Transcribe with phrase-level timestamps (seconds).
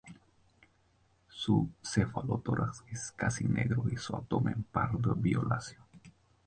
[1.29, 5.83] Su cefalotórax es casi negro y el abdomen pardo violáceo.